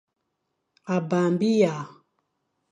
[0.95, 1.75] A bang biya.